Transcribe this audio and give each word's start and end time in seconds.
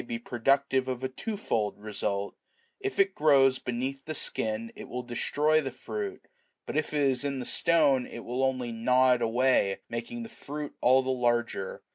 523 0.01 0.27
productive 0.39 0.87
of 0.87 1.03
a 1.03 1.09
twofold 1.09 1.77
result: 1.77 2.35
if 2.79 2.97
it 2.99 3.13
grows 3.13 3.59
beneath 3.59 4.03
the 4.05 4.15
skin, 4.15 4.71
it 4.75 4.87
will 4.89 5.03
destroy 5.03 5.61
the 5.61 5.69
fruit, 5.71 6.27
but 6.65 6.75
if 6.75 6.91
it 6.91 7.01
is 7.01 7.23
in 7.23 7.37
the 7.37 7.45
stone, 7.45 8.07
it 8.07 8.25
will 8.25 8.43
only 8.43 8.71
gnaw 8.71 9.11
it 9.13 9.21
away, 9.21 9.77
making 9.89 10.23
the 10.23 10.27
fruit 10.29 10.73
all 10.81 11.03
the 11.03 11.11
larger. 11.11 11.83